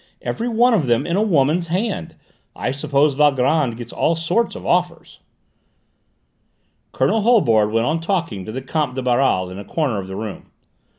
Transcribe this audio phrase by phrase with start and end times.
[0.23, 2.15] Every one of them in a woman's hand!
[2.55, 5.19] I suppose Valgrand gets all sorts of offers?"
[6.91, 10.15] Colonel Holbord went on talking to the Comte de Baral in a corner of the
[10.15, 10.47] room.